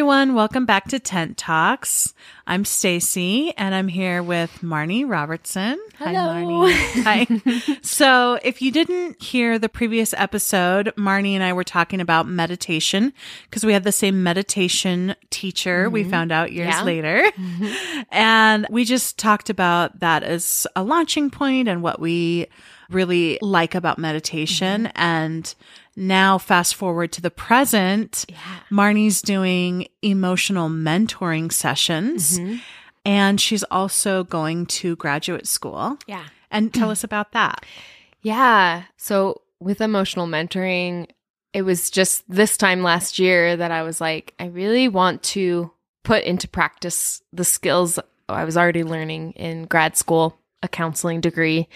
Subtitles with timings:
[0.00, 0.32] everyone.
[0.32, 2.14] Welcome back to Tent Talks.
[2.46, 5.78] I'm Stacy and I'm here with Marni Robertson.
[5.98, 6.64] Hello.
[6.64, 7.42] Hi, Marni.
[7.68, 7.78] Hi.
[7.82, 13.12] so, if you didn't hear the previous episode, Marni and I were talking about meditation
[13.44, 16.10] because we had the same meditation teacher we mm-hmm.
[16.10, 16.82] found out years Yeah.
[16.82, 17.30] later.
[18.10, 22.48] And we just talked about that as a launching point and what we
[22.90, 24.84] really like about meditation.
[24.84, 25.02] Mm-hmm.
[25.02, 25.54] And
[25.96, 28.26] now, fast forward to the present,
[28.70, 32.38] Marni's doing emotional mentoring sessions.
[32.38, 32.56] Mm-hmm.
[33.04, 35.98] And she's also going to graduate school.
[36.06, 36.24] Yeah.
[36.50, 37.64] And tell us about that.
[38.22, 38.84] Yeah.
[38.96, 41.08] So with emotional mentoring,
[41.52, 45.70] it was just this time last year that I was like, I really want to
[46.02, 47.98] put into practice the skills
[48.28, 51.68] I was already learning in grad school, a counseling degree.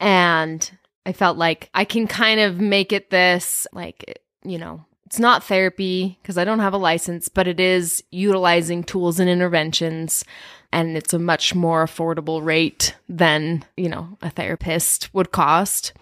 [0.00, 0.70] And
[1.04, 5.44] I felt like I can kind of make it this, like, you know, it's not
[5.44, 10.24] therapy because I don't have a license, but it is utilizing tools and interventions.
[10.72, 15.92] And it's a much more affordable rate than, you know, a therapist would cost.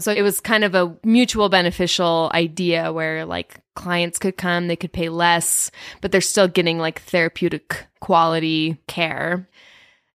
[0.00, 4.76] So it was kind of a mutual beneficial idea where like clients could come, they
[4.76, 9.48] could pay less, but they're still getting like therapeutic quality care.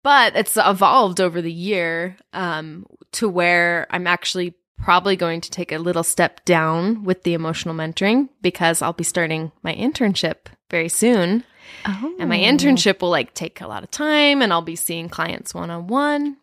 [0.03, 5.71] But it's evolved over the year um, to where I'm actually probably going to take
[5.71, 10.89] a little step down with the emotional mentoring because I'll be starting my internship very
[10.89, 11.43] soon.
[11.85, 12.15] Oh.
[12.19, 12.43] And my oh.
[12.43, 15.87] internship will like take a lot of time and I'll be seeing clients one on
[15.87, 16.37] one.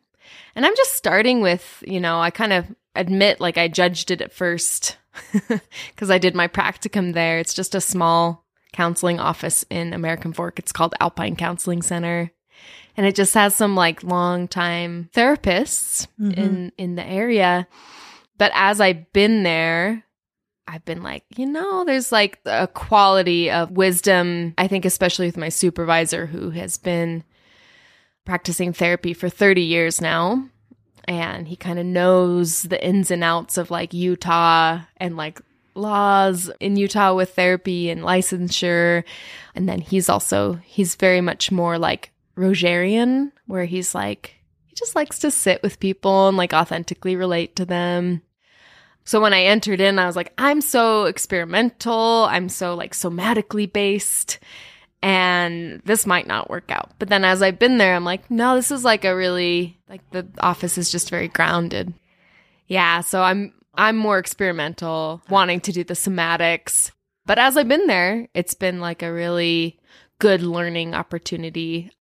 [0.55, 4.21] And I'm just starting with, you know, I kind of admit like I judged it
[4.21, 4.97] at first
[5.91, 7.39] because I did my practicum there.
[7.39, 10.59] It's just a small counseling office in American Fork.
[10.59, 12.31] It's called Alpine Counseling Center.
[12.99, 16.33] And it just has some like long time therapists mm-hmm.
[16.33, 17.69] in in the area.
[18.39, 20.05] But as I've been there,
[20.67, 25.37] I've been like, you know, there's like a quality of wisdom, I think, especially with
[25.37, 27.23] my supervisor who has been
[28.27, 30.49] practicing therapy for 30 years now.
[31.05, 35.41] And he kind of knows the ins and outs of like Utah and like
[35.75, 39.05] laws in Utah with therapy and licensure.
[39.55, 44.95] And then he's also, he's very much more like Rogerian, where he's like, he just
[44.95, 48.23] likes to sit with people and like authentically relate to them.
[49.05, 52.27] So when I entered in, I was like, I'm so experimental.
[52.31, 54.39] I'm so like somatically based.
[55.03, 56.91] And this might not work out.
[56.99, 60.03] But then as I've been there, I'm like, no, this is like a really, like
[60.11, 61.95] the office is just very grounded.
[62.67, 63.01] Yeah.
[63.01, 66.91] So I'm, I'm more experimental, wanting to do the somatics.
[67.27, 69.79] But as I've been there, it's been like a really
[70.19, 71.93] good learning opportunity.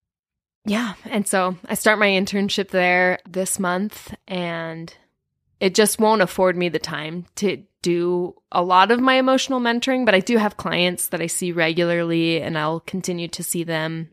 [0.68, 0.94] Yeah.
[1.06, 4.94] And so I start my internship there this month and
[5.62, 10.06] it just won't afford me the time to do a lot of my emotional mentoring,
[10.06, 14.10] but I do have clients that I see regularly and I'll continue to see them.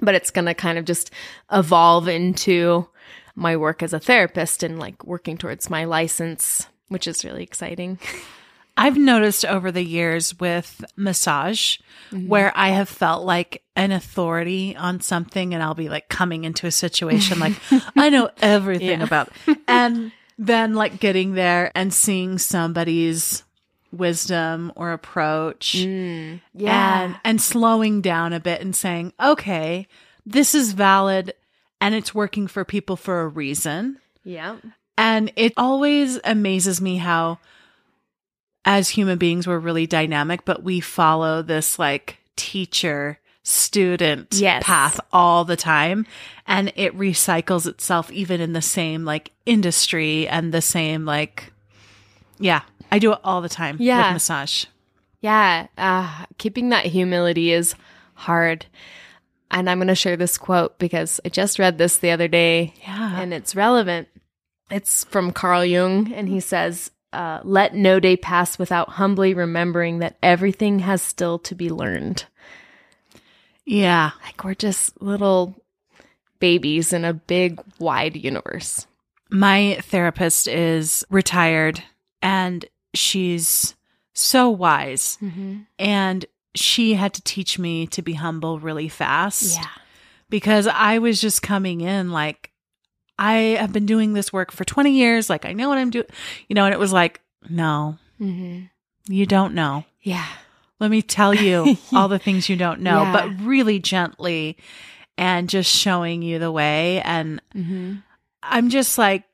[0.00, 1.10] But it's going to kind of just
[1.52, 2.88] evolve into
[3.34, 7.98] my work as a therapist and like working towards my license, which is really exciting.
[8.78, 11.78] I've noticed over the years with massage
[12.26, 16.66] where I have felt like an authority on something and I'll be like coming into
[16.66, 17.52] a situation like
[17.96, 19.04] I know everything Yeah.
[19.04, 19.28] about
[19.68, 23.42] and then like getting there and seeing somebody's
[23.92, 26.40] wisdom or approach Mm.
[26.64, 29.86] and and slowing down a bit and saying, "Okay,
[30.26, 31.34] this is valid
[31.80, 34.56] and it's working for people for a reason." yeah.
[34.96, 37.38] And it always amazes me how,
[38.68, 44.62] as human beings, we're really dynamic, but we follow this like teacher student Yes.
[44.62, 46.06] path all the time.
[46.46, 51.50] And it recycles itself even in the same like industry and the same like,
[52.38, 52.60] yeah,
[52.92, 54.08] I do it all the time Yeah.
[54.08, 54.66] with massage.
[55.22, 57.74] Yeah, uh, keeping that humility is
[58.14, 58.66] hard.
[59.50, 62.74] And I'm going to share this quote because I just read this the other day
[62.86, 63.18] Yeah.
[63.18, 64.08] and it's relevant.
[64.70, 69.98] It's from Carl Jung, and he says, uh, Let no day pass without humbly remembering
[70.00, 72.24] that everything has still to be learned.
[73.64, 74.12] Yeah.
[74.24, 75.62] Like we're just little
[76.38, 78.86] babies in a big, wide universe.
[79.30, 81.82] My therapist is retired
[82.22, 82.64] and
[82.94, 83.74] she's
[84.14, 85.18] so wise.
[85.20, 85.58] Mm-hmm.
[85.78, 89.56] And she had to teach me to be humble really fast.
[89.56, 89.66] Yeah.
[90.30, 92.50] Because I was just coming in like,
[93.18, 95.28] I have been doing this work for 20 years.
[95.28, 96.06] Like, I know what I'm doing,
[96.48, 98.64] you know, and it was like, no, Mm-hmm.
[99.12, 99.84] you don't know.
[100.02, 100.26] Yeah.
[100.80, 103.12] Let me tell you all the things you don't know, Yeah.
[103.12, 104.56] but really gently
[105.16, 107.00] and just showing you the way.
[107.02, 107.94] And Mm-hmm.
[108.42, 109.24] I'm just like,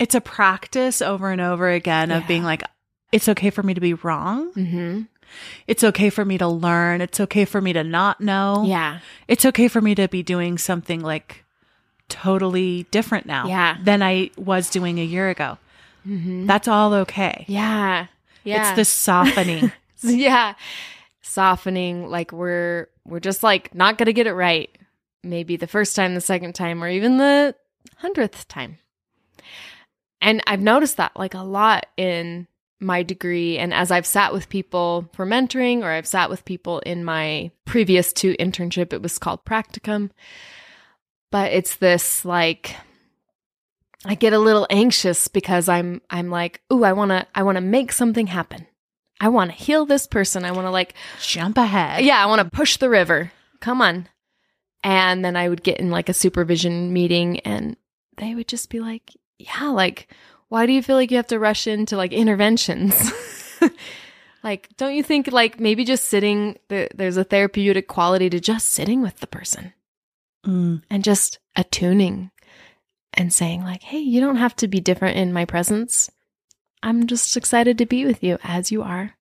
[0.00, 2.62] it's a practice over and over again of being like,
[3.12, 4.52] it's okay for me to be wrong.
[4.54, 5.02] Mm-hmm.
[5.68, 7.00] It's okay for me to learn.
[7.00, 8.64] It's okay for me to not know.
[8.66, 8.98] Yeah.
[9.28, 11.43] It's okay for me to be doing something like
[12.08, 13.76] totally different now Yeah.
[13.82, 15.58] than I was doing a year ago.
[16.06, 16.46] Mm-hmm.
[16.46, 17.44] That's all okay.
[17.48, 18.06] Yeah.
[18.44, 18.68] Yeah.
[18.68, 19.72] It's the softening.
[20.02, 20.54] yeah.
[21.22, 24.70] Softening like we're we're just like not going to get it right.
[25.22, 27.54] Maybe the first time, the second time or even the
[28.02, 28.78] 100th time.
[30.20, 32.46] And I've noticed that like a lot in
[32.80, 36.80] my degree and as I've sat with people for mentoring or I've sat with people
[36.80, 40.10] in my previous two internship it was called practicum.
[41.34, 42.76] But it's this like
[44.04, 47.56] I get a little anxious because I'm I'm like, "Ooh, I want to I want
[47.56, 48.68] to make something happen.
[49.20, 50.44] I want to heal this person.
[50.44, 52.04] I want to like Jump ahead.
[52.04, 53.32] yeah, I want to push the river.
[53.58, 54.08] Come on."
[54.84, 57.76] And then I would get in like a supervision meeting and
[58.16, 60.06] they would just be like, "Yeah, like
[60.50, 63.12] why do you feel like you have to rush into like interventions?"
[64.44, 68.68] like, don't you think like maybe just sitting the, there's a therapeutic quality to just
[68.68, 69.72] sitting with the person
[70.46, 70.82] Mm.
[70.90, 72.30] and just attuning
[73.14, 76.10] and saying like hey you don't have to be different in my presence
[76.82, 79.14] i'm just excited to be with you as you are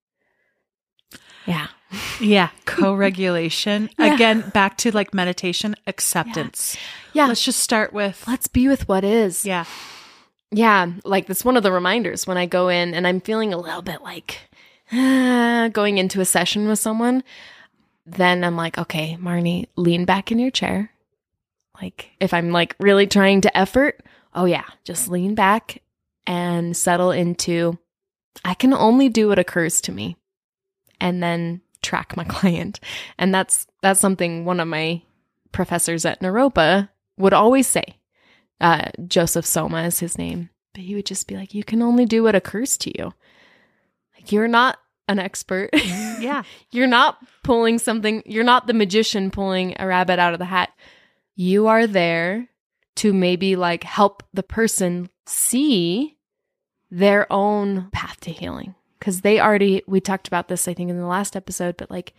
[1.45, 1.67] yeah
[2.19, 2.49] Yeah.
[2.65, 3.89] Co regulation.
[3.99, 4.15] Yeah.
[4.15, 6.75] Again, back to like meditation, acceptance.
[7.13, 8.23] yeah Let's just start with.
[8.27, 9.65] let's be with what is Yeah.
[10.51, 13.57] yeah like that's one of the reminders when i go in and i'm feeling a
[13.57, 14.39] little bit like
[14.91, 17.23] ah, going into a session with someone
[18.05, 20.89] then i'm like okay marni lean back in your chair
[21.83, 24.01] like if i'm like really trying to effort
[24.33, 25.81] oh yeah just lean back
[26.25, 27.77] and settle into
[28.45, 30.15] i can only do what occurs to me
[31.01, 32.80] and then track my client
[33.18, 35.01] and that's that's something one of my
[35.51, 36.88] professors at naropa
[37.18, 37.83] would always say
[38.62, 42.06] uh, Joseph Soma is his name, but he would just be like, "You can only
[42.06, 43.13] do what occurs to you.
[44.15, 44.77] Like you're not
[45.07, 45.69] an expert.
[46.24, 46.44] Yeah.
[46.71, 48.24] you're not pulling something.
[48.25, 50.69] You're not the magician pulling a rabbit out of the hat.
[51.35, 52.47] You are there
[52.97, 56.18] to maybe like help the person see
[56.91, 59.81] their own path to healing because they already.
[59.88, 62.13] We talked about this, I think, in the last episode, but like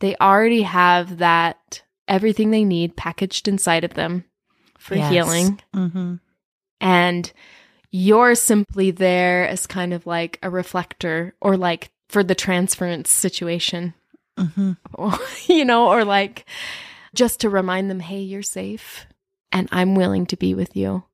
[0.00, 4.24] they already have that everything they need packaged inside of them
[4.78, 5.12] for Yes.
[5.12, 5.60] healing.
[5.74, 6.14] Mm-hmm.
[6.80, 7.32] And
[7.90, 13.92] you're simply there as kind of like a reflector or like for the transference situation,
[14.38, 15.52] Mm-hmm.
[15.52, 16.46] you know, or like
[17.14, 19.06] just to remind them, hey, you're safe
[19.52, 21.04] and I'm willing to be with you.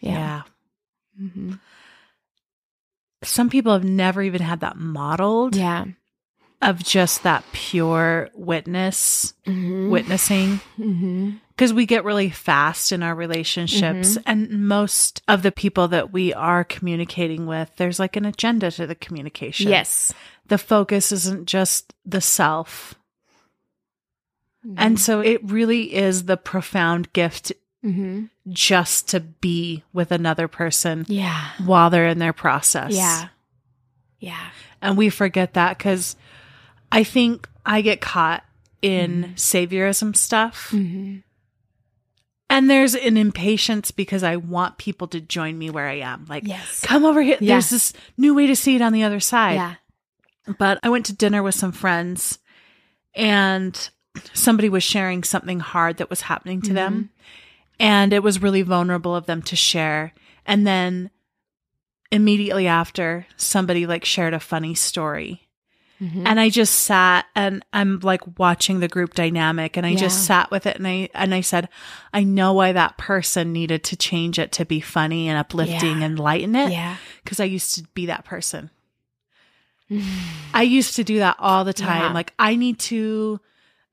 [0.00, 0.42] Yeah.
[1.16, 1.54] hmm
[3.24, 5.84] Some people have never even had that modeled Yeah.
[6.60, 9.90] of just that pure witness, Mhm.
[9.90, 10.60] witnessing.
[10.78, 11.38] Mhm.
[11.50, 14.18] Because we get really fast in our relationships.
[14.26, 18.86] And most of the people that we are communicating with, there's like an agenda to
[18.88, 19.68] the communication.
[19.70, 20.12] Yes.
[20.48, 22.94] The focus isn't just the self.
[24.66, 24.74] Mm-hmm.
[24.78, 27.52] And so it really is the profound gift
[27.84, 28.30] Mhm.
[28.48, 31.50] just to be with another person Yeah.
[31.64, 32.92] while they're in their process.
[32.92, 33.28] Yeah.
[34.20, 34.50] Yeah.
[34.80, 36.14] And we forget that because
[36.92, 38.44] I think I get caught
[38.82, 40.68] in saviorism stuff.
[40.70, 41.18] hmm
[42.50, 46.26] And there's an impatience because I want people to join me where I am.
[46.28, 46.82] Like, Yes.
[46.84, 47.38] come over here.
[47.40, 47.54] Yeah.
[47.54, 49.54] There's this new way to see it on the other side.
[49.54, 49.74] Yeah.
[50.58, 52.38] But I went to dinner with some friends
[53.14, 53.90] and
[54.32, 57.10] somebody was sharing something hard that was happening to them.
[57.80, 60.12] And it was really vulnerable of them to share.
[60.46, 61.10] And then
[62.10, 65.48] immediately after, somebody like shared a funny story.
[66.00, 66.24] Mhm.
[66.26, 70.50] And I just sat and I'm like watching the group dynamic and I just sat
[70.50, 71.68] with it and I and I said,
[72.12, 76.04] I know why that person needed to change it to be funny and uplifting Yeah.
[76.06, 76.72] and lighten it.
[76.72, 76.96] Yeah.
[77.22, 78.70] Because I used to be that person.
[80.54, 82.02] I used to do that all the time.
[82.10, 82.12] Yeah.
[82.12, 83.40] Like I need to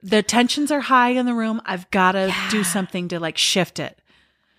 [0.01, 1.62] the tensions are high in the room.
[1.65, 2.50] I've got to Yeah.
[2.50, 3.98] do something to like shift it.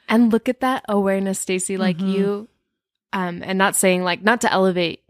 [0.09, 1.77] And look at that awareness, Stacy.
[1.77, 2.13] Like Mhm.
[2.13, 2.49] you,
[3.13, 5.03] um, and not saying like not to elevate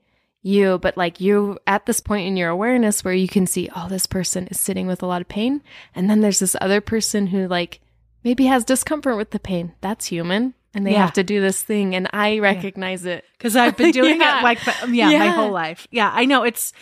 [0.42, 3.88] you, but like you at this point in your awareness where you can see, oh,
[3.88, 5.62] this person is sitting with a lot of pain.
[5.94, 7.80] And then there's this other person who like
[8.24, 9.72] maybe has discomfort with the pain.
[9.80, 10.54] That's human.
[10.72, 11.00] And they Yeah.
[11.00, 11.94] have to do this thing.
[11.96, 13.24] And I recognize it.
[13.32, 14.38] Because I've been doing Yeah.
[14.38, 15.86] it like yeah, my whole life.
[15.90, 16.72] Yeah, I know it's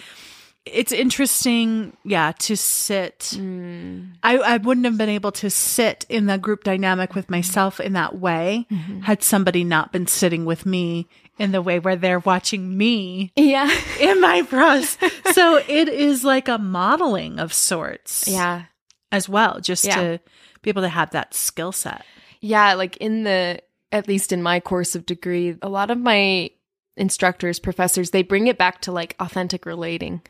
[0.66, 3.20] it's interesting, yeah, to sit.
[3.36, 4.12] Mm.
[4.22, 7.94] I, I wouldn't have been able to sit in the group dynamic with myself in
[7.94, 9.00] that way Mm-hmm.
[9.00, 13.70] had somebody not been sitting with me in the way where they're watching me Yeah.
[14.00, 14.98] in my pros.
[15.32, 18.64] so it is like a modeling of sorts yeah.
[19.12, 19.94] as well, just Yeah.
[19.96, 20.20] to
[20.62, 22.04] be able to have that skill set.
[22.40, 23.60] Yeah, like in the
[23.90, 26.50] at least in my course of degree, a lot of my
[26.96, 30.20] instructors, professors, they bring it back to like authentic relating.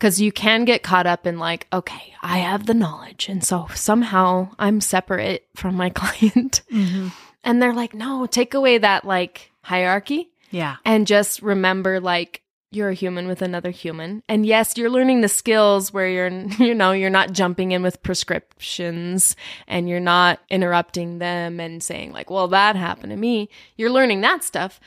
[0.00, 3.28] Cause you can get caught up in like, okay, I have the knowledge.
[3.28, 6.62] And so somehow I'm separate from my client.
[6.72, 7.08] Mm-hmm.
[7.44, 10.76] And they're like, no, take away that like hierarchy Yeah.
[10.84, 12.42] and just remember like
[12.72, 14.22] you're a human with another human.
[14.28, 16.28] And yes, you're learning the skills where you're,
[16.58, 19.34] you know, you're not jumping in with prescriptions
[19.66, 23.48] and you're not interrupting them and saying like, well, that happened to me.
[23.76, 24.80] You're learning that stuff.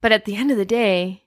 [0.00, 1.24] But at the end of the day,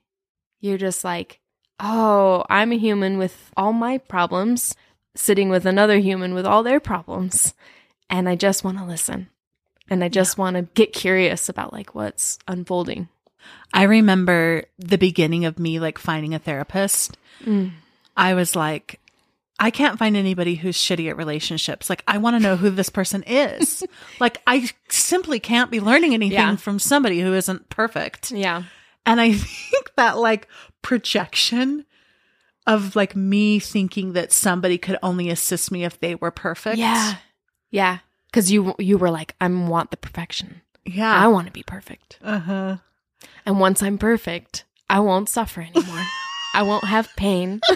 [0.60, 1.40] you're just like,
[1.80, 4.74] oh, I'm a human with all my problems,
[5.14, 7.54] sitting with another human with all their problems.
[8.08, 9.28] And I just want to listen.
[9.88, 13.08] And I just want to get curious about like what's unfolding.
[13.72, 17.16] I remember the beginning of me like finding a therapist.
[17.44, 17.72] Mm.
[18.16, 19.00] I was like,
[19.58, 21.90] I can't find anybody who's shitty at relationships.
[21.90, 23.82] Like, I want to know who this person is.
[24.20, 26.56] like, I simply can't be learning anything Yeah.
[26.56, 28.30] from somebody who isn't perfect.
[28.30, 28.64] Yeah.
[29.06, 30.48] And I think that like
[30.82, 31.84] projection
[32.66, 36.76] of like me thinking that somebody could only assist me if they were perfect.
[36.78, 37.16] Yeah.
[37.70, 37.98] Yeah.
[38.32, 40.60] Cause you you were like, I want the perfection.
[40.84, 41.12] Yeah.
[41.12, 42.18] I want to be perfect.
[42.22, 42.76] Uh huh.
[43.44, 46.04] And once I'm perfect, I won't suffer anymore.
[46.54, 47.60] I won't have pain.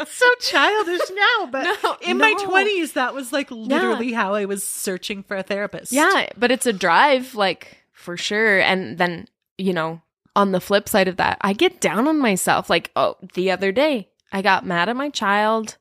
[0.00, 4.44] It's so childish now, but No, in my 20s, that was like literally how I
[4.44, 5.90] was searching for a therapist.
[5.90, 8.60] yeah, but it's a drive, like for sure.
[8.60, 9.26] And then,
[9.58, 10.00] you know,
[10.36, 12.70] on the flip side of that, I get down on myself.
[12.70, 15.76] Like, oh, the other day, I got mad at my child.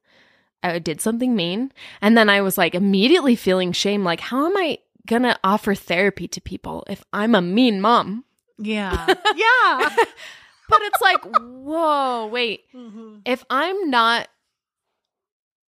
[0.63, 1.71] I did something mean.
[2.01, 4.03] And then I was like immediately feeling shame.
[4.03, 8.25] Like, how am I going to offer therapy to people if I'm a mean mom?
[8.57, 9.05] Yeah.
[9.35, 9.89] yeah.
[10.69, 12.61] But it's like, whoa, wait.
[12.75, 13.21] Mhm.
[13.25, 14.27] If I'm not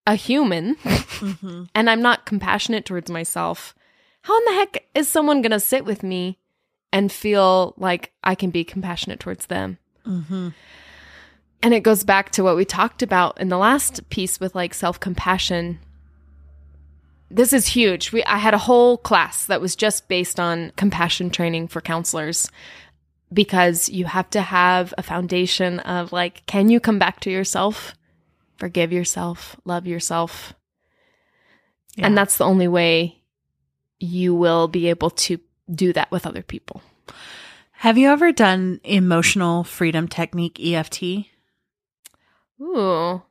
[0.07, 1.69] a human Mhm.
[1.75, 3.75] and I'm not compassionate towards myself,
[4.23, 6.39] how in the heck is someone going to sit with me
[6.91, 9.77] and feel like I can be compassionate towards them?
[10.05, 10.53] Mhm.
[11.61, 14.73] And it goes back to what we talked about in the last piece with like
[14.73, 15.79] self compassion.
[17.29, 18.11] This is huge.
[18.11, 22.49] We, I had a whole class that was just based on compassion training for counselors
[23.31, 27.93] because you have to have a foundation of like, can you come back to yourself,
[28.57, 30.53] forgive yourself, love yourself?
[31.95, 32.07] Yeah.
[32.07, 33.21] And that's the only way
[33.99, 35.39] you will be able to
[35.73, 36.81] do that with other people.
[37.71, 41.03] Have you ever done emotional freedom technique EFT?
[42.61, 43.21] Ooh.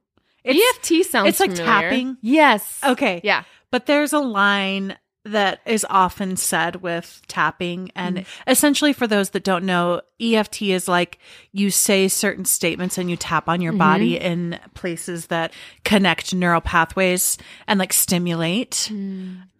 [0.44, 1.66] It's, EFT sounds it's like familiar.
[1.66, 2.16] tapping.
[2.22, 2.80] Yes.
[2.82, 3.20] Okay.
[3.22, 3.44] Yeah.
[3.70, 7.90] But there's a line that is often said with tapping.
[7.94, 11.18] And essentially, for those that don't know, EFT is like
[11.52, 15.52] you say certain statements and you tap on your body in places that
[15.84, 18.90] connect neural pathways and like stimulate.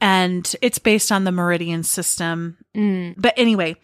[0.00, 2.56] And it's based on the meridian system.
[2.74, 3.14] Mm.
[3.18, 3.76] But anyway,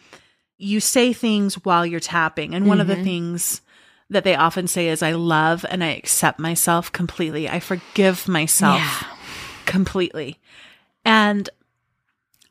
[0.57, 2.55] you say things while you're tapping.
[2.55, 3.05] And one of the Mhm.
[3.05, 3.61] things
[4.09, 7.49] that they often say is, I love and I accept myself completely.
[7.49, 9.17] I forgive myself Yeah.
[9.67, 10.39] completely.
[11.05, 11.51] And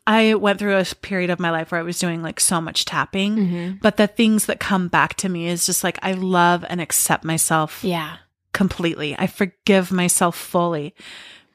[0.05, 2.83] I went through a period of my life where I was doing like so much
[2.85, 3.81] tapping, Mhm.
[3.81, 7.23] but the things that come back to me is just like, I love and accept
[7.23, 8.17] myself Yeah.
[8.51, 9.15] completely.
[9.17, 10.93] I forgive myself fully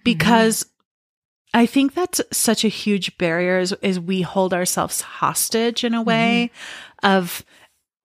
[0.02, 0.64] because
[1.52, 6.02] I think that's such a huge barrier is, is we hold ourselves hostage in a
[6.02, 6.50] way
[7.02, 7.45] of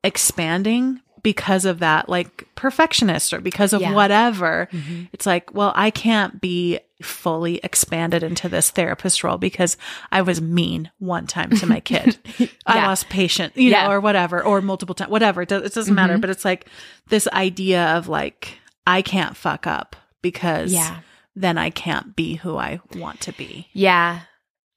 [0.03, 3.93] expanding because of that, like perfectionist or because of Yeah.
[3.93, 4.67] whatever.
[4.71, 5.07] Mhm.
[5.13, 9.75] It's like, well, I can't be fully expanded into this therapist role because
[10.11, 12.17] I was mean one time to my kid.
[12.65, 13.85] I lost patient, you Yeah.
[13.87, 15.41] know, or whatever, or multiple times, whatever.
[15.43, 16.17] It, does, it doesn't matter.
[16.17, 16.67] But it's like
[17.09, 20.97] this idea of like, I can't fuck up because Yeah.
[21.35, 23.67] then I can't be who I want to be.
[23.73, 24.21] Yeah.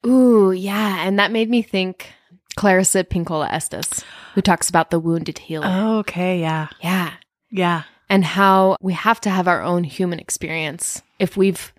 [0.07, 1.05] Ooh, yeah.
[1.07, 2.13] And that made me think
[2.57, 4.03] Clarissa Pinkola Estes,
[4.35, 5.67] who talks about the wounded healer.
[6.01, 6.41] Okay.
[6.41, 6.69] Yeah.
[6.83, 7.13] Yeah.
[7.51, 7.83] Yeah.
[8.09, 11.03] And how we have to have our own human experience.
[11.19, 11.73] If we've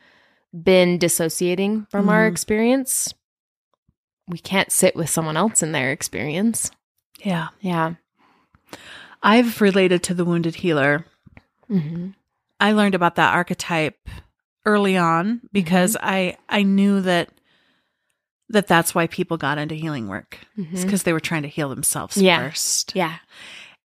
[0.53, 2.31] been dissociating from our Mhm.
[2.31, 3.13] experience,
[4.27, 6.71] we can't sit with someone else in their experience.
[7.23, 7.47] Yeah.
[7.61, 7.93] Yeah.
[9.23, 11.05] I've related to the wounded healer.
[11.69, 12.09] Mm-hmm.
[12.59, 14.09] I learned about that archetype
[14.65, 16.07] early on because Mm-hmm.
[16.09, 17.29] I I knew that
[18.49, 20.39] that that's why people got into healing work.
[20.57, 22.25] It's because they were trying to heal themselves Mm-hmm.
[22.25, 22.49] Yeah.
[22.49, 22.95] first.
[22.95, 23.15] Yeah.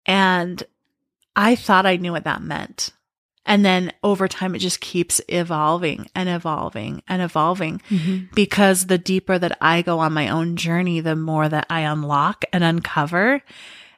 [0.06, 0.62] And
[1.36, 2.90] I thought I knew what that meant.
[3.44, 8.26] And then over time, it just keeps evolving and evolving and evolving Mm-hmm.
[8.34, 12.44] because the deeper that I go on my own journey, the more that I unlock
[12.52, 13.42] and uncover.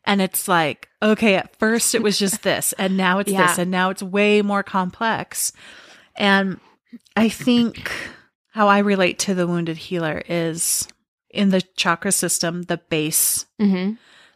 [0.07, 3.47] And it's like, okay, at first it was just this, and now it's Yeah.
[3.49, 5.53] this, and now it's way more complex.
[6.17, 6.59] And
[7.17, 7.91] I think
[8.55, 10.87] how I relate to the wounded healer is
[11.31, 13.95] in the chakra system, the base Mm-hmm.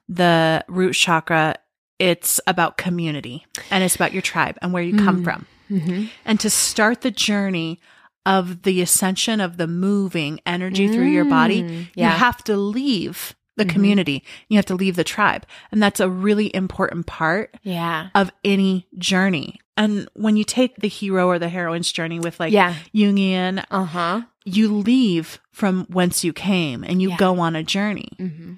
[0.08, 1.54] the root chakra,
[1.98, 5.24] it's about community and it's about your tribe and where you come Mm.
[5.24, 5.46] from.
[5.70, 6.04] Mm-hmm.
[6.24, 7.78] And to start the journey
[8.24, 13.34] of the ascension of the moving energy through your body, Mm, you have to leave
[13.58, 13.70] the Mhm.
[13.70, 14.24] community.
[14.48, 15.44] You have to leave the tribe.
[15.70, 18.08] And that's a really important part Yeah.
[18.14, 19.60] of any journey.
[19.76, 22.74] And when you take the hero or the heroine's journey with like yeah.
[22.94, 24.22] Jungian, Uh huh.
[24.44, 27.16] you leave from whence you came and you Yeah.
[27.18, 28.08] go on a journey.
[28.18, 28.52] Mm-hmm.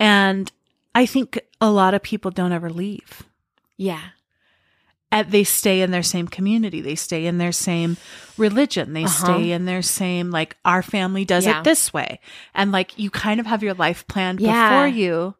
[0.00, 0.50] And
[0.94, 3.22] I think a lot of people don't ever leave.
[3.78, 4.00] Yeah.
[5.12, 6.80] And they stay in their same community.
[6.80, 7.96] They stay in their same
[8.36, 8.94] religion.
[8.94, 9.24] They Uh-huh.
[9.26, 11.60] stay in their same, like, our family does Yeah.
[11.60, 12.18] it this way.
[12.54, 14.70] And like, you kind of have your life planned Yeah.
[14.70, 15.34] before you,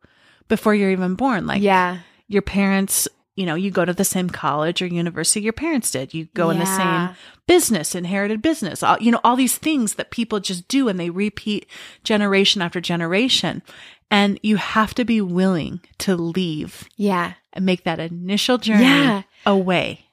[0.48, 1.46] before you're even born.
[1.46, 1.98] Like, yeah.
[2.28, 6.12] your parents, you know, you go to the same college or university your parents did.
[6.12, 7.10] You go in the same
[7.46, 11.08] business, inherited business, all, you know, all these things that people just do and they
[11.10, 11.66] repeat
[12.04, 13.62] generation after generation.
[14.12, 17.32] And you have to be willing to leave Yeah.
[17.52, 19.22] and make that initial journey Yeah.
[19.46, 20.06] away.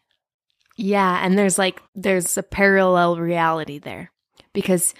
[0.77, 4.11] Yeah, and there's like there's a parallel reality there
[4.53, 4.93] because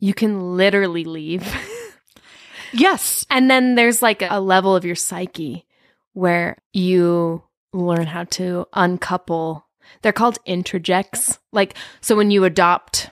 [0.00, 1.44] you can literally leave.
[2.72, 3.24] Yes.
[3.30, 5.64] and then there's like a level of your psyche
[6.12, 9.66] where you learn how to uncouple.
[10.02, 11.38] They're called introjects.
[11.52, 13.08] Like so when you adopt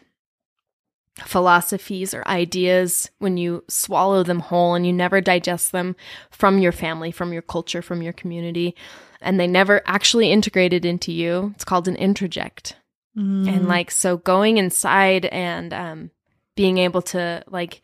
[1.25, 5.97] philosophies or ideas when you swallow them whole and you never digest them
[6.31, 8.75] from your family, from your culture, from your community,
[9.21, 11.53] and they never actually integrated into you.
[11.55, 12.75] It's called an introject.
[13.17, 13.49] Mm.
[13.49, 16.11] And like, so going inside and um,
[16.55, 17.81] being able to, like,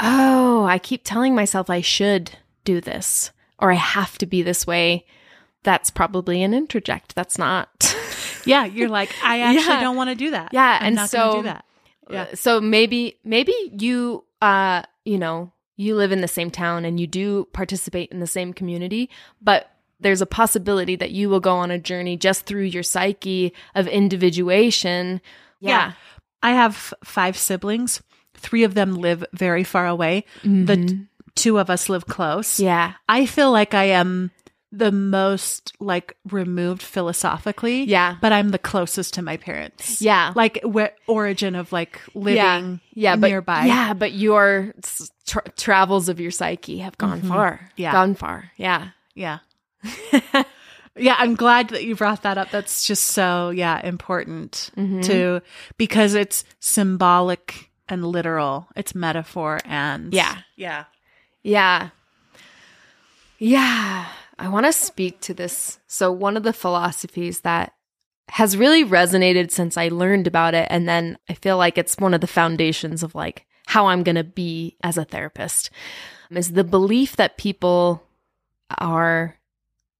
[0.00, 2.32] oh, I keep telling myself I should
[2.64, 5.06] do this or I have to be this way.
[5.62, 7.14] That's probably an introject.
[7.14, 7.94] That's not.
[8.44, 9.80] yeah, you're like, I actually Yeah.
[9.80, 10.50] don't want to do that.
[10.52, 11.63] Yeah, I'm and not so- do that.
[12.10, 12.22] Yeah.
[12.32, 16.98] Uh, So maybe maybe you uh you know, you live in the same town and
[17.00, 19.10] you do participate in the same community,
[19.42, 23.52] but there's a possibility that you will go on a journey just through your psyche
[23.74, 25.20] of individuation.
[25.60, 25.92] Yeah.
[26.42, 28.02] I have five siblings.
[28.34, 30.24] Three of them live very far away.
[30.42, 31.06] The Mhm.
[31.34, 32.60] two of us live close.
[32.60, 32.94] yeah.
[33.08, 34.30] I feel like I am
[34.76, 37.84] the most like removed philosophically.
[37.84, 38.16] Yeah.
[38.20, 40.00] But I'm the closest to my parents.
[40.02, 40.32] Yeah.
[40.34, 43.66] Like where origin of like living yeah, but nearby.
[43.66, 44.74] Yeah, but your
[45.26, 47.28] tra- travels of your psyche have gone Mhm.
[47.28, 47.70] far.
[47.76, 47.92] Yeah.
[47.92, 48.50] Gone far.
[48.56, 48.88] Yeah.
[49.14, 49.38] Yeah.
[50.96, 52.50] Yeah, I'm glad that you brought that up.
[52.52, 55.02] That's just so yeah, important Mhm.
[55.06, 55.42] to
[55.76, 58.68] because it's symbolic and literal.
[58.76, 60.36] It's metaphor and Yeah.
[60.54, 60.84] Yeah.
[61.42, 61.88] Yeah.
[63.38, 64.06] Yeah.
[64.38, 65.78] I want to speak to this.
[65.86, 67.72] So, one of the philosophies that
[68.28, 70.66] has really resonated since I learned about it.
[70.70, 74.16] And then I feel like it's one of the foundations of like how I'm going
[74.16, 75.70] to be as a therapist
[76.30, 78.02] is the belief that people
[78.78, 79.36] are,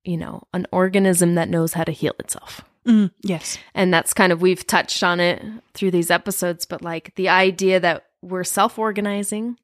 [0.05, 2.63] you know, an organism that knows how to heal itself.
[2.87, 3.59] Mm, yes.
[3.75, 5.43] And that's kind of, we've touched on it
[5.73, 9.59] through these episodes, but like the idea that we're self organizing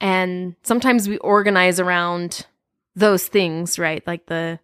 [0.00, 2.46] and sometimes we organize around
[2.96, 4.06] those things, right?
[4.06, 4.58] Like the,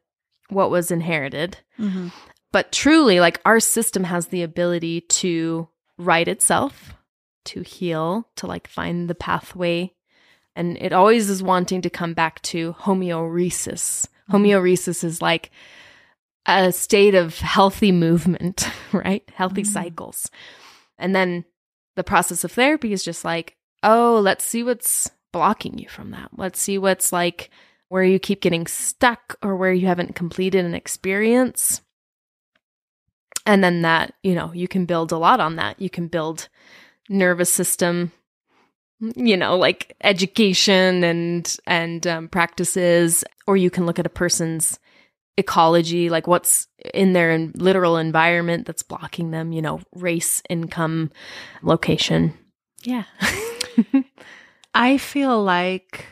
[0.48, 1.58] what was inherited.
[1.76, 2.08] hmm
[2.52, 6.94] But truly, like our system has the ability to right itself,
[7.46, 9.92] to heal, to like find the pathway.
[10.56, 14.08] And it always is wanting to come back to homeorhesis.
[14.30, 15.50] Homeorhesis is like
[16.46, 19.28] a state of healthy movement, right?
[19.34, 19.66] Healthy Mhm.
[19.66, 20.30] cycles.
[20.98, 21.44] And then
[21.96, 26.30] the process of therapy is just like, oh, let's see what's blocking you from that.
[26.36, 27.50] Let's see what's like
[27.90, 31.83] where you keep getting stuck or where you haven't completed an experience.
[33.44, 35.81] And then that, you know, you can build a lot on that.
[35.83, 36.48] You can build
[37.09, 38.12] nervous system,
[39.00, 44.79] you know, like education and and um, practices, or you can look at a person's
[45.37, 49.50] ecology, like what's in their literal environment that's blocking them.
[49.50, 51.11] You know, race, income,
[51.62, 52.35] location.
[52.85, 53.05] Yeah.
[54.74, 56.05] I feel like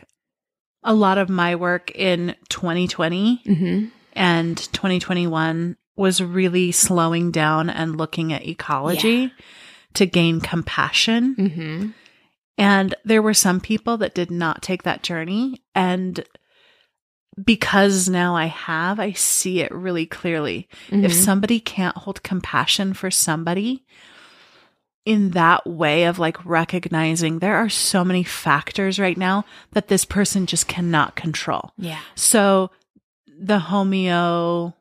[0.89, 7.97] a lot of my work in 2020 hmm and 2021 was really slowing down and
[7.97, 9.33] looking at ecology
[9.95, 11.35] to gain compassion.
[11.35, 11.91] hmm
[12.57, 15.63] And there were some people that did not take that journey.
[15.75, 16.25] And
[17.45, 20.69] because now I have, I see it really clearly.
[20.91, 21.25] If Mhm.
[21.25, 23.85] somebody can't hold compassion for somebody
[25.09, 30.05] in that way of like recognizing there are so many factors right now that this
[30.05, 31.73] person just cannot control.
[31.79, 32.71] yeah, So
[33.41, 34.75] the homeo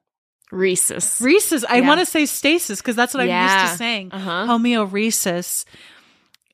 [0.52, 1.22] rhesus.
[1.22, 1.88] rhesus, I Yeah.
[1.88, 4.46] want to say stasis because that's what I'm used to saying Uh huh.
[4.48, 5.66] homeorhesis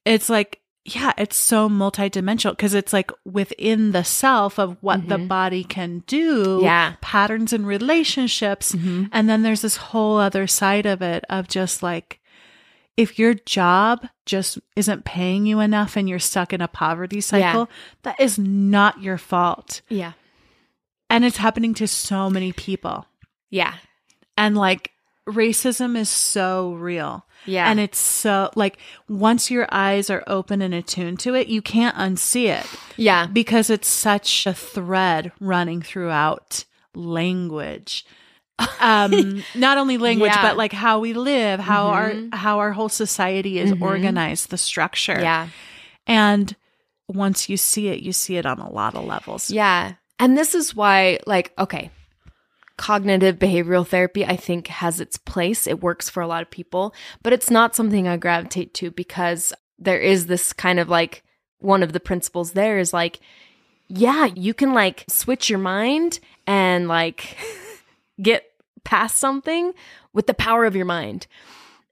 [0.05, 5.15] it's like yeah, it's so multidimensional because it's like within the self of what the
[5.17, 5.27] Mhm.
[5.29, 6.95] body can do, Yeah.
[6.99, 8.73] patterns and relationships.
[8.75, 9.07] Mhm.
[9.13, 12.19] And then there's this whole other side of it of just like,
[12.95, 17.69] if your job just isn't paying you enough and you're stuck in a poverty cycle,
[18.03, 19.81] that is not your fault.
[19.89, 20.13] Yeah.
[21.09, 23.05] And it's happening to so many people.
[23.49, 23.75] Yeah.
[24.37, 24.91] And like,
[25.27, 27.25] racism is so real.
[27.45, 27.69] Yeah.
[27.69, 28.77] And it's so like
[29.09, 33.27] once your eyes are open and attuned to it, you can't unsee it yeah.
[33.27, 38.05] because it's such a thread running throughout language.
[38.79, 40.41] Um not only language Yeah.
[40.41, 41.93] but like how we live, how Mhm.
[42.31, 43.81] our how our whole society is Mhm.
[43.81, 45.19] organized, the structure.
[45.19, 45.47] Yeah.
[46.07, 46.55] And
[47.07, 49.51] once you see it, you see it on a lot of levels.
[49.51, 49.93] Yeah.
[50.19, 51.89] And this is why, like, okay,
[52.77, 55.67] cognitive behavioral therapy, I think, has its place.
[55.67, 59.53] It works for a lot of people, but it's not something I gravitate to because
[59.77, 61.23] there is this kind of like
[61.59, 63.19] one of the principles there is like,
[63.89, 67.37] yeah, you can like switch your mind and like
[68.21, 68.45] get
[68.83, 69.73] past something
[70.13, 71.27] with the power of your mind.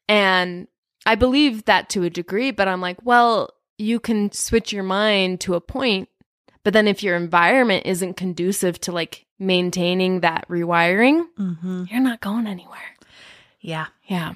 [0.08, 0.67] And
[1.06, 5.39] I believe that to a degree, but I'm like, well, you can switch your mind
[5.41, 6.10] to a point,
[6.63, 12.21] but then if your environment isn't conducive to like maintaining that rewiring, hmm you're not
[12.21, 12.77] going anywhere.
[13.60, 13.88] Yeah.
[14.06, 14.34] Yeah.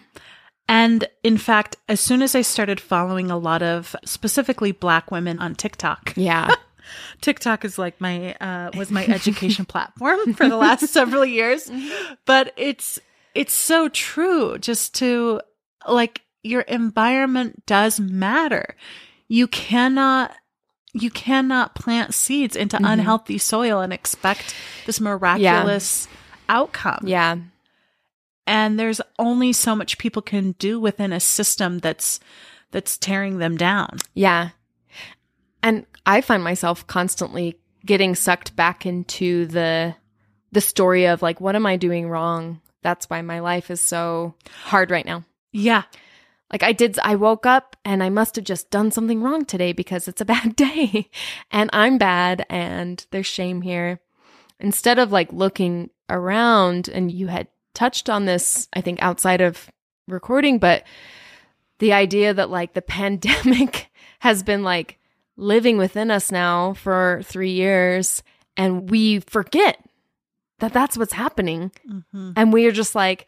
[0.68, 5.38] And in fact, as soon as I started following a lot of specifically black women
[5.40, 6.56] on TikTok, Yeah.
[7.22, 11.70] TikTok is like my uh was my education platform for the last several years.
[12.26, 13.00] But it's
[13.34, 15.42] it's so true just to
[15.88, 18.76] like your environment does matter.
[19.28, 20.34] You cannot
[20.94, 22.94] you cannot plant seeds into Mhm.
[22.94, 26.08] unhealthy soil and expect this miraculous
[26.48, 27.02] outcome.
[27.06, 27.36] yeah.
[28.48, 32.20] And there's only so much people can do within a system that's
[32.72, 33.98] that's tearing them down.
[34.14, 34.50] Yeah.
[35.66, 39.96] And I find myself constantly getting sucked back into the
[40.52, 42.62] the story of like what am I doing wrong?
[42.84, 45.26] That's why my life is so hard right now.
[45.52, 45.84] Yeah.
[46.52, 49.74] Like I did I woke up and I must have just done something wrong today
[49.74, 51.10] because it's a bad day
[51.50, 54.00] and I'm bad and there's shame here.
[54.60, 59.68] Instead of like looking around and you had touched on this I think outside of
[60.08, 60.84] recording but
[61.80, 65.00] the idea that like the pandemic has been like
[65.38, 68.24] living within us now for 3 years
[68.58, 69.80] and we forget
[70.60, 71.72] that that's what's happening
[72.12, 73.28] hmm and we are just like,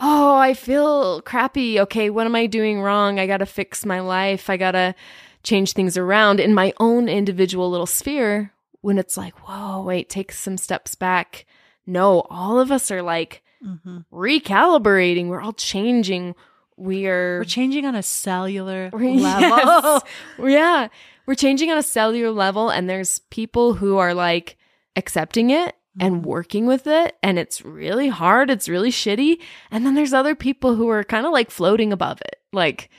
[0.00, 1.78] oh, I feel crappy.
[1.80, 3.18] Okay, what am I doing wrong?
[3.18, 4.48] I got to fix my life.
[4.48, 4.94] I got to
[5.42, 8.52] change things around in my own individual little sphere.
[8.80, 11.44] When it's like, whoa, wait, take some steps back.
[11.86, 15.28] No, all of us are like hmm recalibrating.
[15.28, 16.34] We're all changing.
[16.76, 19.22] We are We're changing on a cellular Yes.
[19.22, 20.02] level.
[20.50, 20.88] yeah.
[21.26, 24.56] We're changing on a cellular level, and there's people who are like
[24.94, 26.28] accepting it and mm-hmm.
[26.28, 28.50] working with it, and it's really hard.
[28.50, 29.40] It's really shitty.
[29.70, 32.90] And then there's other people who are kind of like floating above it, like,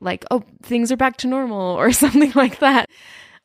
[0.00, 2.88] like, oh, things are back to normal or something like that.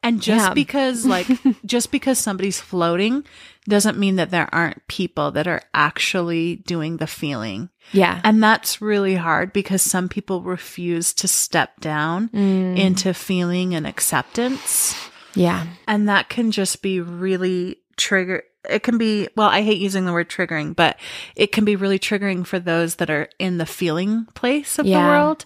[0.04, 0.54] And just Yeah.
[0.54, 1.28] because like
[1.66, 3.24] just because somebody's floating
[3.68, 7.70] doesn't mean that there aren't people that are actually doing the feeling.
[7.94, 8.20] Yeah.
[8.26, 12.78] And that's really hard because some people refuse to step down Mm.
[12.78, 14.96] into feeling and acceptance.
[15.36, 15.66] yeah.
[15.88, 20.14] And that can just be really trigger it can be well, I hate using the
[20.14, 20.98] word triggering, but
[21.36, 25.02] it can be really triggering for those that are in the feeling place of Yeah.
[25.04, 25.46] the world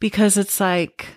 [0.00, 1.08] because it's like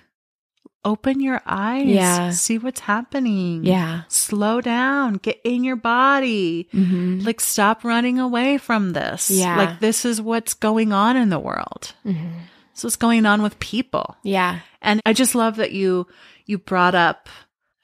[0.86, 2.30] open your eyes, Yeah.
[2.32, 3.64] see what's happening.
[3.66, 4.04] Yeah.
[4.08, 6.70] Slow down, get in your body.
[6.74, 7.20] Mm-hmm.
[7.26, 9.30] Like stop running away from this.
[9.30, 9.58] Yeah.
[9.58, 11.94] Like this is what's going on in the world.
[12.06, 12.30] Mm-hmm.
[12.74, 14.16] This is what's going on with people.
[14.24, 14.60] Yeah.
[14.82, 16.08] And I just love that you
[16.46, 17.28] you brought up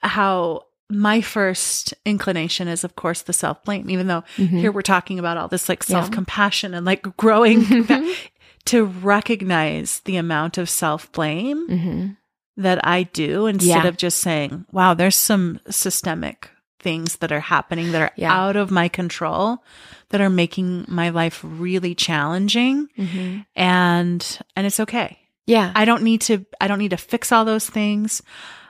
[0.00, 4.60] how my first inclination is of course the self-blame even though Mhm.
[4.60, 7.64] here we're talking about all this like self-compassion and like growing
[8.66, 12.06] to recognize the amount of self-blame Mm-hmm.
[12.56, 13.88] That I do instead Yeah.
[13.88, 18.32] of just saying wow there's some systemic things that are happening that are Yeah.
[18.32, 19.62] out of my control
[20.10, 23.40] that are making my life really challenging Mm-hmm.
[23.56, 25.72] and and it's okay Yeah.
[25.74, 28.22] I don't need to I don't need to fix all those things.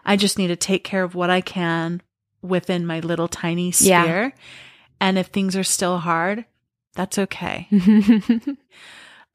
[0.07, 2.01] I just need to take care of what I can
[2.43, 4.03] within my little tiny Yeah.
[4.05, 4.33] sphere.
[5.01, 6.45] And if things are still hard,
[6.95, 7.69] that's okay.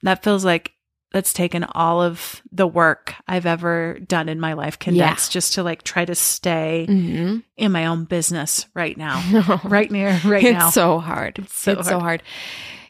[0.03, 0.71] That feels like
[1.11, 5.63] that's taken all of the work I've ever done in my life condensed just to
[5.63, 7.39] like try to stay mm-hmm.
[7.57, 9.59] in my own business right now.
[9.63, 10.65] right near right it's now.
[10.67, 11.39] It's so hard.
[11.39, 12.21] It's so so hard.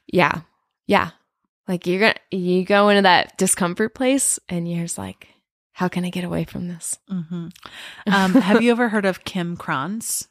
[0.08, 0.42] Yeah.
[0.88, 1.12] Yeah.
[1.68, 5.28] Like you're gonna you go into that discomfort place and you're just like,
[5.72, 6.98] How can I get away from this?
[7.08, 7.48] hmm
[8.08, 10.28] Um, have you ever heard of Kim Krans?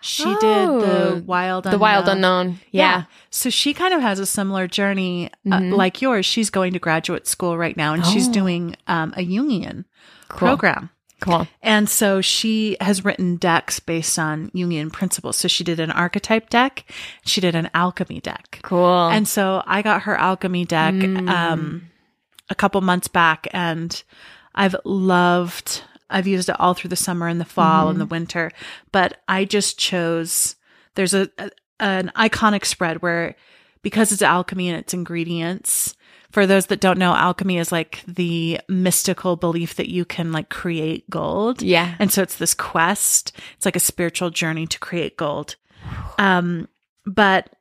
[0.00, 0.80] She did Oh,
[1.16, 2.60] the Wild The wild unknown.
[2.70, 3.04] Yeah.
[3.30, 5.76] So she kind of has a similar journey uh, Mhm.
[5.76, 6.24] like yours.
[6.24, 8.32] She's going to graduate school right now and she's Oh.
[8.32, 9.84] doing um, a Jungian
[10.28, 10.38] Cool.
[10.38, 10.90] program.
[11.20, 11.48] Cool.
[11.64, 15.36] And so she has written decks based on Jungian principles.
[15.36, 16.84] So she did an archetype deck,
[17.24, 18.60] she did an alchemy deck.
[18.62, 19.08] Cool.
[19.08, 21.28] And so I got her alchemy deck Mm.
[21.28, 21.90] um,
[22.48, 24.00] a couple months back, and
[24.54, 25.82] I've loved.
[26.10, 28.50] I've used it all through the summer and the fall and the winter,
[28.92, 30.56] but I just chose.
[30.94, 33.36] There's a, a an iconic spread where
[33.82, 35.94] because it's alchemy and its ingredients.
[36.30, 40.50] For those that don't know, alchemy is like the mystical belief that you can like
[40.50, 41.62] create gold.
[41.62, 41.94] yeah.
[41.98, 43.32] And so it's this quest.
[43.56, 45.56] It's like a spiritual journey to create gold.
[46.18, 46.68] Um,
[47.06, 47.54] but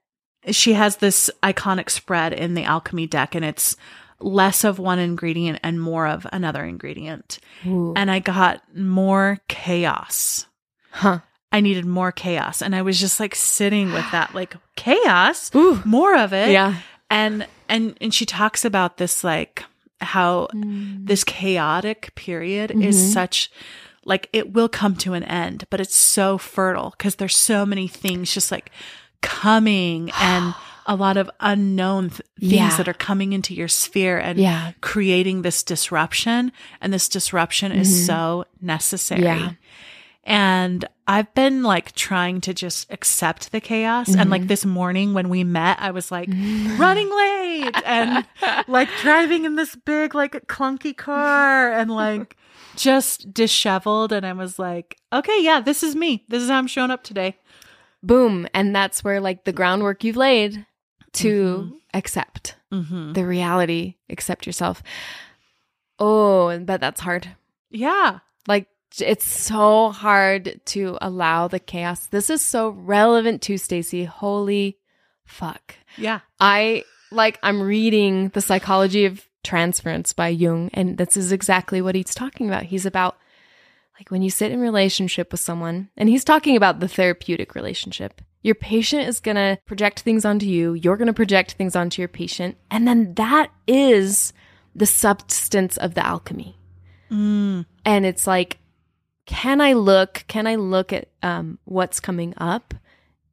[0.52, 3.78] she has this iconic spread in the alchemy deck, and it's
[4.20, 7.40] less of one ingredient and more of another ingredient.
[7.66, 7.94] Ooh.
[7.96, 10.48] And I got more chaos.
[10.92, 11.20] Huh.
[11.52, 12.62] I needed more chaos.
[12.62, 15.82] And I was just like sitting with that, like chaos, Ooh.
[15.86, 16.52] more of it.
[16.52, 16.76] Yeah.
[17.10, 19.64] And and and she talks about this like
[20.02, 22.84] how this chaotic period Mhm.
[22.84, 23.50] is such
[24.06, 27.88] like it will come to an end, but it's so fertile because there's so many
[27.88, 28.72] things just like
[29.22, 30.54] coming and
[30.88, 32.78] a lot of unknown th- things Yeah.
[32.78, 34.72] that are coming into your sphere and Yeah.
[34.82, 36.52] creating this disruption.
[36.82, 38.06] And this disruption is Mhm.
[38.06, 39.24] so necessary.
[39.24, 39.52] Yeah.
[40.24, 44.08] And I've been like trying to just accept the chaos.
[44.10, 44.30] And Mm-hmm.
[44.32, 46.28] like this morning when we met, I was like
[46.78, 48.26] running late and
[48.68, 52.36] like driving in this big, like clunky car and like
[52.76, 54.12] just disheveled.
[54.12, 56.26] And I was like, okay, yeah, this is me.
[56.28, 57.38] This is how I'm showing up today.
[58.04, 58.48] Boom.
[58.54, 60.66] And that's where like the groundwork you've laid
[61.18, 61.78] to Mhm.
[61.94, 63.14] accept Mm-hmm.
[63.14, 64.82] the reality, accept yourself.
[66.00, 67.28] Oh, but that's hard.
[67.70, 68.20] Yeah.
[68.48, 68.68] Like
[69.00, 72.08] it's so hard to allow the chaos.
[72.08, 74.06] This is so relevant to Stacy.
[74.06, 74.78] Holy
[75.26, 75.76] fuck.
[75.98, 76.20] Yeah.
[76.40, 81.96] I like I'm reading The Psychology of Transference by Jung and this is exactly what
[81.96, 82.64] he's talking about.
[82.64, 83.18] He's about
[84.00, 88.22] like when you sit in relationship with someone and he's talking about the therapeutic relationship.
[88.48, 92.02] Your patient is going to project things onto you, you're going to project things onto
[92.02, 94.32] your patient, and then that is
[94.74, 96.58] the substance of the alchemy.
[97.12, 97.66] Mm.
[97.86, 98.58] and it's like
[99.26, 102.74] can i look can i look at um, what's coming up?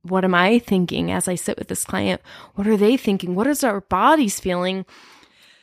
[0.03, 2.21] What am i thinking as i sit with this client?
[2.57, 3.37] What are they thinking?
[3.37, 4.85] What is our bodies feeling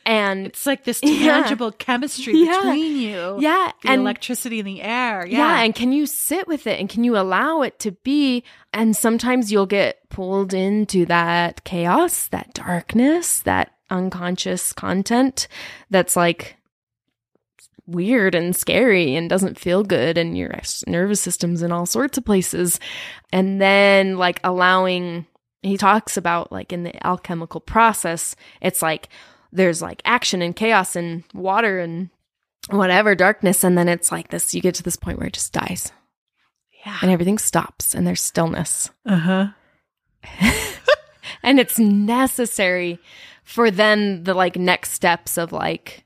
[0.06, 1.42] and It's like this Yeah.
[1.42, 2.56] tangible chemistry Yeah.
[2.62, 3.36] between you.
[3.40, 5.26] yeah The and electricity in the air.
[5.26, 5.38] yeah.
[5.38, 5.62] Yeah.
[5.62, 9.50] and can you sit with it and can you allow it to be and sometimes
[9.52, 15.48] you'll get pulled into that chaos that darkness that unconscious content
[15.90, 16.56] that's like
[17.86, 20.50] weird and scary and doesn't feel good and your
[20.86, 22.78] nervous system's in all sorts of places
[23.32, 25.26] and then like allowing
[25.62, 29.08] he talks about like in the alchemical process it's like
[29.52, 32.08] there's like action and chaos and water and
[32.70, 35.52] whatever darkness and then it's like this you get to this point where it just
[35.52, 35.92] dies
[36.86, 36.96] yeah.
[37.02, 39.46] and everything stops and there's stillness Uh huh.
[41.42, 42.98] and it's necessary
[43.44, 46.04] for then the like next steps of like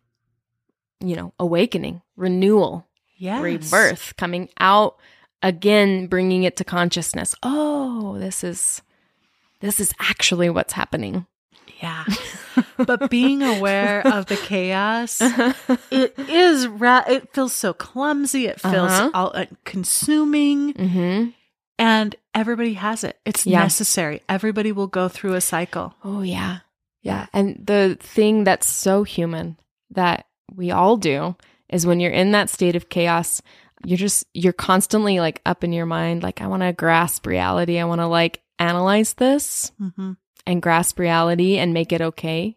[1.01, 2.87] you know awakening renewal
[3.19, 3.41] Yes.
[3.43, 4.97] rebirth coming out
[5.43, 8.83] again bringing it to consciousness oh this is
[9.61, 11.27] this is actually what's happening
[11.83, 12.05] Yeah.
[12.77, 15.21] but being aware of the chaos,
[15.91, 18.47] it is ra- it feels so clumsy.
[18.47, 19.11] It feels Uh-huh.
[19.15, 21.31] all uh, consuming mm-hmm.
[21.79, 23.19] and everybody has it.
[23.25, 23.61] It's Yeah.
[23.63, 24.23] necessary.
[24.29, 25.95] Everybody will go through a cycle.
[26.05, 26.59] Oh, yeah.
[27.03, 27.27] Yeah.
[27.33, 29.57] And the thing that's so human
[29.91, 31.37] that we all do
[31.69, 33.43] is when you're in that state of chaos,
[33.85, 37.79] you're just, you're constantly like up in your mind, like, I want to grasp reality.
[37.79, 40.13] I want to like analyze this Mm-hmm.
[40.47, 42.57] And grasp reality and make it okay.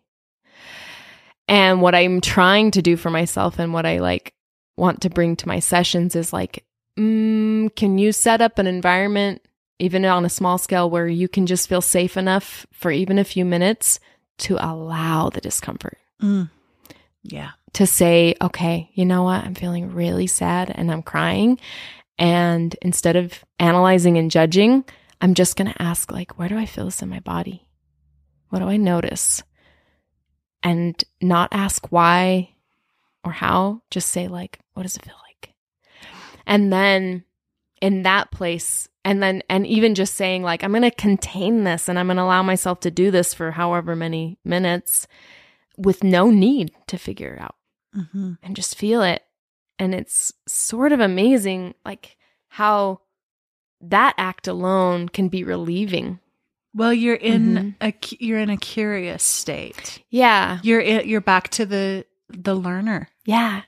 [1.48, 4.34] And what I'm trying to do for myself and what I like
[4.78, 6.64] want to bring to my sessions is like,
[6.98, 9.42] mm, can you set up an environment,
[9.80, 13.24] even on a small scale, where you can just feel safe enough for even a
[13.24, 14.00] few minutes
[14.40, 15.98] to allow the discomfort?
[16.22, 16.50] Mm.
[17.24, 17.52] Yeah.
[17.74, 19.44] To say, okay, you know what?
[19.44, 21.60] I'm feeling really sad and I'm crying.
[22.18, 24.84] And instead of analyzing and judging,
[25.22, 27.66] I'm just going to ask, like, where do I feel this in my body?
[28.50, 29.44] What do I notice?
[30.62, 32.56] And not ask why
[33.24, 35.54] or how, just say, like, what does it feel like?
[36.46, 37.24] And then
[37.82, 41.88] in that place, and then, and even just saying, like, I'm going to contain this
[41.88, 45.08] and I'm going to allow myself to do this for however many minutes
[45.78, 47.56] with no need to figure it out
[47.98, 48.34] Mm-hmm.
[48.44, 49.24] and just feel it.
[49.80, 52.18] And it's sort of amazing, like
[52.50, 53.02] how
[53.82, 56.20] that act alone can be relieving.
[56.74, 60.04] Well, you're in a you're in a curious state.
[60.10, 60.60] Yeah.
[60.64, 63.10] You're you're back to the the learner.
[63.26, 63.64] Yeah.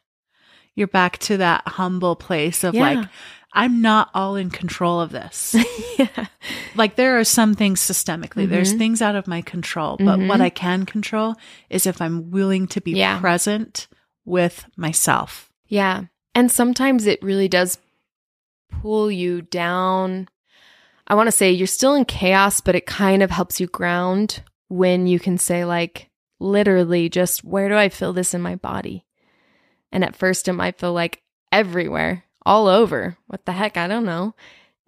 [0.75, 2.81] You're back to that humble place of Yeah.
[2.81, 3.07] like
[3.53, 5.55] I'm not all in control of this.
[5.99, 6.27] yeah.
[6.75, 8.47] like there are some things systemically.
[8.47, 8.77] There's Mhm.
[8.77, 10.27] things out of my control, but Mhm.
[10.29, 11.35] what I can control
[11.69, 13.19] is if I'm willing to be Yeah.
[13.19, 13.87] present
[14.23, 15.51] with myself.
[15.67, 16.03] Yeah.
[16.33, 17.77] And sometimes it really does
[18.81, 20.29] pull you down.
[21.07, 24.43] I want to say you're still in chaos, but it kind of helps you ground
[24.69, 26.09] when you can say, like,
[26.39, 29.05] literally, just where do I feel this in my body?
[29.91, 33.17] And at first, it might feel like everywhere, all over.
[33.27, 33.77] What the heck?
[33.77, 34.33] I don't know.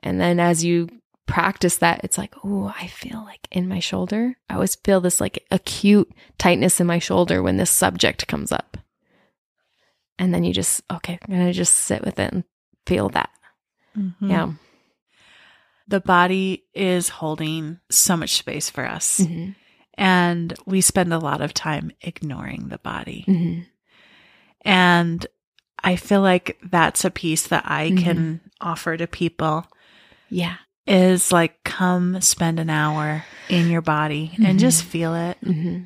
[0.01, 0.87] And then as you
[1.25, 4.35] practice that, it's like, oh, I feel like in my shoulder.
[4.49, 8.77] I always feel this like acute tightness in my shoulder when this subject comes up.
[10.19, 12.43] And then you just, okay, I'm going to just sit with it and
[12.85, 13.29] feel that.
[13.97, 14.13] Mhm.
[14.21, 14.51] Yeah.
[15.87, 19.19] The body is holding so much space for us.
[19.19, 19.51] Mm-hmm.
[19.95, 23.25] And we spend a lot of time ignoring the body.
[23.27, 23.61] Mm-hmm.
[24.61, 25.25] And
[25.83, 28.03] I feel like that's a piece that I Mhm.
[28.03, 29.67] can offer to people
[30.29, 30.55] Yeah.
[30.87, 35.37] is like come spend an hour in your body and just feel it.
[35.43, 35.83] Mm-hmm.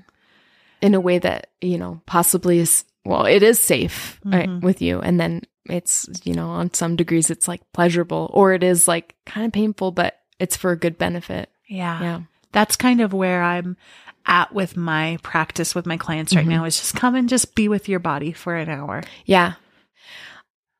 [0.82, 4.62] In a way that, you know, possibly is, well, it is safe right, Mhm.
[4.62, 5.02] with you.
[5.02, 9.16] And then it's, you know, on some degrees, it's like pleasurable or it is like
[9.26, 11.50] kind of painful, but it's for a good benefit.
[11.68, 12.02] Yeah.
[12.02, 12.22] Yeah.
[12.52, 13.78] That's kind of where I'm
[14.26, 16.50] at with my practice with my clients right Mhm.
[16.50, 19.04] now is just come and just be with your body for an hour.
[19.26, 19.54] Yeah.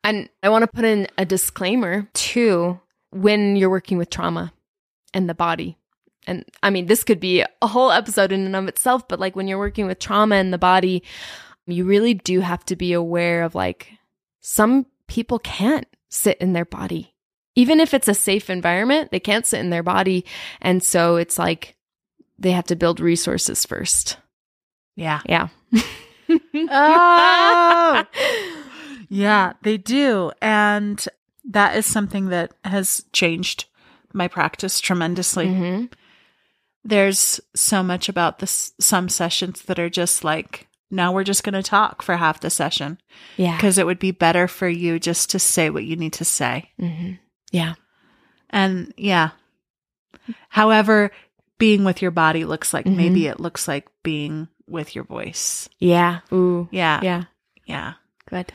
[0.04, 2.80] And I want to put in a disclaimer too
[3.12, 4.54] when you're working with trauma
[5.14, 5.78] and the body.
[6.26, 9.36] And I mean, this could be a whole episode in and of itself, but like
[9.36, 11.04] when you're working with trauma and the body,
[11.66, 13.90] you really do have to be aware of like
[14.42, 17.14] some people can't sit in their body.
[17.56, 20.26] Even if it's a safe environment, they can't sit in their body.
[20.62, 21.76] And so it's like
[22.38, 24.18] they have to build resources first.
[24.96, 25.22] Yeah.
[25.26, 25.48] Yeah.
[26.30, 28.04] Oh!
[29.10, 30.32] Yeah, they do.
[30.42, 31.04] And
[31.46, 33.64] that is something that has changed
[34.12, 35.48] my practice tremendously.
[35.48, 35.86] hmm
[36.84, 41.54] There's so much about this some sessions that are just like now we're just going
[41.54, 42.98] to talk for half the session
[43.36, 43.56] Yeah.
[43.58, 46.72] because it would be better for you just to say what you need to say.
[46.80, 47.14] hmm
[47.52, 47.74] Yeah.
[48.50, 49.32] And yeah.
[50.50, 51.12] However,
[51.58, 52.96] being with your body looks like Mhm.
[52.96, 55.70] maybe it looks like being with your voice.
[55.80, 56.20] Yeah.
[56.32, 56.68] Ooh.
[56.72, 57.00] Yeah.
[57.02, 57.24] Yeah.
[57.66, 57.94] Yeah.
[58.30, 58.52] Good.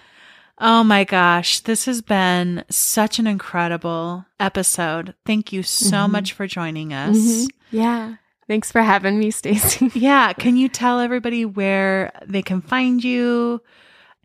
[0.59, 5.15] Oh my gosh, this has been such an incredible episode.
[5.27, 6.11] Thank you so Mhm.
[6.11, 7.17] much for joining us.
[7.17, 7.49] Mhm.
[7.73, 8.15] Yeah.
[8.53, 9.91] Thanks for having me, Stacey.
[9.95, 13.63] Yeah, can you tell everybody where they can find you?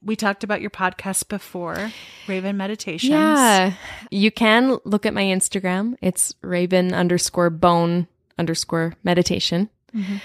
[0.01, 1.93] We talked about your podcast before,
[2.27, 3.09] Raven Meditations.
[3.11, 3.71] Yeah.
[4.11, 5.95] You can look at my Instagram.
[6.01, 9.69] It's Raven underscore bone underscore meditation.
[9.95, 10.19] Mhm.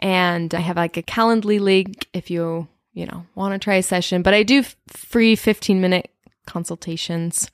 [0.00, 3.82] And I have like a Calendly link if you, you know, want to try a
[3.84, 4.22] session.
[4.22, 6.10] But I do f- free 15 minute
[6.46, 7.48] consultations.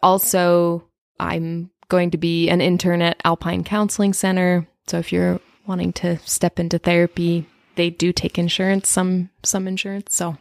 [0.00, 0.84] Also,
[1.18, 4.68] I'm going to be an intern at Alpine Counseling Center.
[4.88, 7.46] So if you're wanting to step into therapy,
[7.76, 10.14] they do take insurance, some some insurance.
[10.14, 10.36] So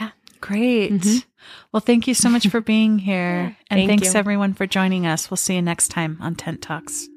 [0.00, 0.10] yeah.
[0.40, 0.92] Great.
[0.92, 1.24] Mhm.
[1.72, 3.54] Well, thank you so much for being here.
[3.70, 4.18] Yeah, and thank thanks you.
[4.18, 5.30] everyone for joining us.
[5.30, 7.08] We'll see you next time on Tent Talks.